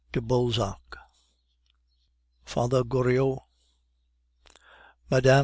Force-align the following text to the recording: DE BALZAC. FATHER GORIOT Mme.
DE 0.13 0.19
BALZAC. 0.19 0.97
FATHER 2.43 2.83
GORIOT 2.85 3.37
Mme. 5.11 5.39